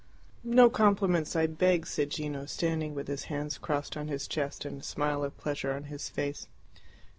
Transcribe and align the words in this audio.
"No 0.43 0.67
compliments, 0.67 1.35
I 1.35 1.45
beg," 1.45 1.85
said 1.85 2.09
Gino, 2.09 2.47
standing 2.47 2.95
with 2.95 3.07
his 3.07 3.25
hands 3.25 3.59
crossed 3.59 3.95
on 3.95 4.07
his 4.07 4.27
chest 4.27 4.65
and 4.65 4.81
a 4.81 4.83
smile 4.83 5.23
of 5.23 5.37
pleasure 5.37 5.73
on 5.73 5.83
his 5.83 6.09
face. 6.09 6.47